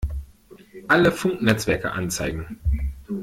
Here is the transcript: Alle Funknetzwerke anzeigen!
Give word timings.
Alle 0.87 1.11
Funknetzwerke 1.11 1.91
anzeigen! 1.91 2.59